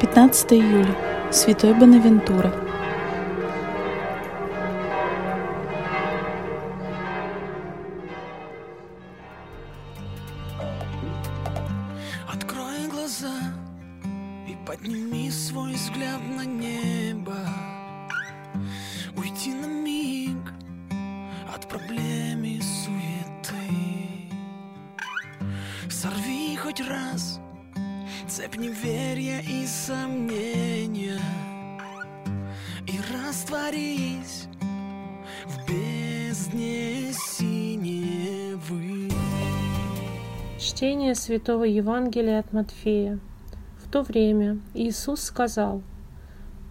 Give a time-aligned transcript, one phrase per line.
[0.00, 0.96] 15 июля.
[1.30, 2.50] Святой Бонавентура.
[12.26, 13.28] Открой глаза
[14.48, 17.36] и подними свой взгляд на небо.
[19.18, 20.54] Уйди на миг
[21.54, 24.30] от проблем и суеты.
[25.90, 27.38] Сорви хоть раз
[28.28, 31.20] цепь неверия и сомнения
[32.86, 34.46] И растворись
[35.46, 39.10] в бездне синевы.
[40.58, 43.18] Чтение Святого Евангелия от Матфея.
[43.78, 45.82] В то время Иисус сказал,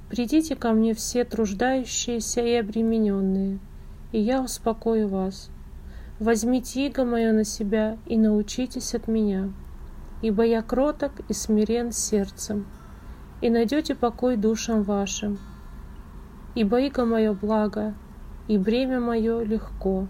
[0.09, 3.59] «Придите ко мне все труждающиеся и обремененные,
[4.11, 5.49] и я успокою вас.
[6.19, 9.53] Возьмите иго мое на себя и научитесь от меня,
[10.21, 12.65] ибо я кроток и смирен сердцем,
[13.41, 15.39] и найдете покой душам вашим.
[16.55, 17.93] Ибо иго мое благо,
[18.47, 20.07] и бремя мое легко».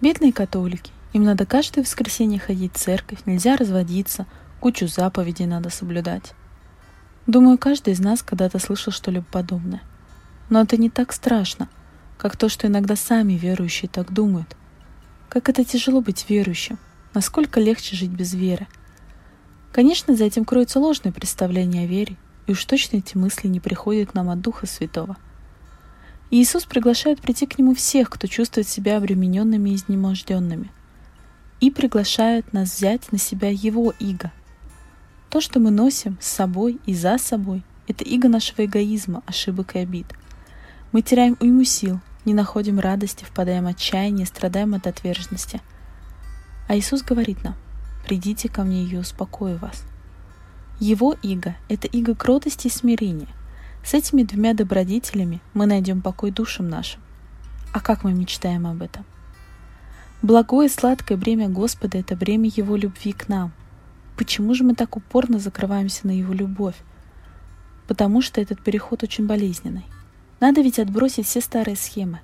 [0.00, 0.92] Бедные католики.
[1.12, 4.26] Им надо каждое воскресенье ходить в церковь, нельзя разводиться,
[4.60, 6.34] кучу заповедей надо соблюдать.
[7.26, 9.82] Думаю, каждый из нас когда-то слышал что-либо подобное.
[10.48, 11.68] Но это не так страшно,
[12.18, 14.56] как то, что иногда сами верующие так думают.
[15.28, 16.78] Как это тяжело быть верующим,
[17.14, 18.66] насколько легче жить без веры.
[19.72, 24.14] Конечно, за этим кроется ложное представление о вере, и уж точно эти мысли не приходят
[24.14, 25.16] нам от Духа Святого–
[26.32, 30.70] Иисус приглашает прийти к Нему всех, кто чувствует себя обремененными и изнеможденными.
[31.60, 34.30] И приглашает нас взять на себя Его иго.
[35.30, 39.78] То, что мы носим с собой и за собой, это иго нашего эгоизма, ошибок и
[39.78, 40.06] обид.
[40.90, 45.60] Мы теряем уйму сил, не находим радости, впадаем в отчаяние, страдаем от отверженности.
[46.68, 47.54] А Иисус говорит нам,
[48.04, 49.84] «Придите ко мне, и я успокою вас».
[50.80, 53.28] Его иго— это иго кротости и смирения.
[53.84, 57.00] С этими двумя добродетелями мы найдем покой душам нашим.
[57.72, 59.04] А как мы мечтаем об этом?
[60.22, 63.52] Благое и сладкое бремя Господа– это бремя Его любви к нам.
[64.20, 66.76] Почему же мы так упорно закрываемся на Его любовь?
[67.88, 69.86] Потому что этот переход очень болезненный.
[70.40, 72.20] Надо ведь отбросить все старые схемы.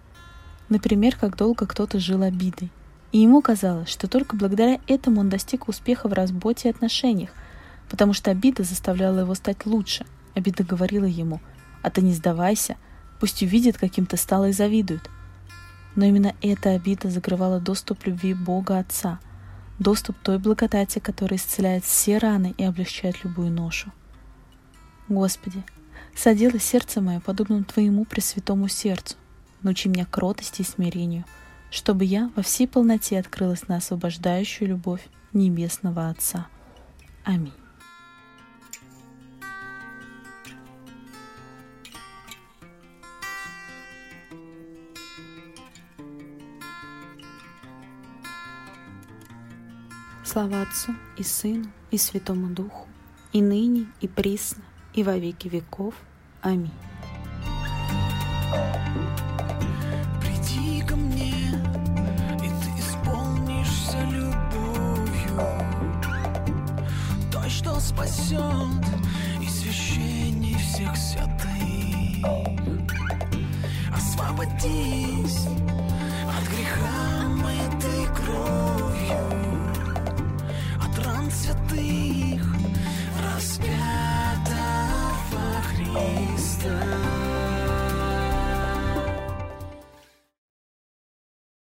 [0.68, 2.70] Например, как долго кто-то жил обидой.
[3.12, 7.30] И ему казалось, что только благодаря этому он достиг успеха в работе и отношениях,
[7.88, 10.04] потому что обида заставляла его стать лучше–
[10.36, 11.40] Обида говорила ему,
[11.82, 12.76] а ты не сдавайся,
[13.18, 15.08] пусть увидит, каким ты стал и завидует.
[15.94, 19.18] Но именно эта обида закрывала доступ любви Бога Отца,
[19.78, 23.92] доступ той благодати, которая исцеляет все раны и облегчает любую ношу.
[25.08, 25.62] Господи,
[26.14, 29.16] соделай сердце мое подобным Твоему пресвятому сердцу,
[29.62, 31.24] научи меня кротости и смирению,
[31.70, 36.46] чтобы я во всей полноте открылась на освобождающую любовь Небесного Отца.
[37.24, 37.52] Аминь.
[50.26, 52.88] Слава Отцу и Сыну и Святому Духу,
[53.32, 55.94] и ныне, и присно, и во веки веков.
[56.42, 56.72] Аминь.
[67.78, 68.84] Спасет
[69.40, 72.26] и священней всех святых.
[73.94, 75.46] Освободись
[86.58, 87.15] distance